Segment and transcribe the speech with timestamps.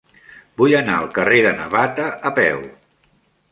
[0.61, 2.67] Vull anar al carrer de Navata a peu.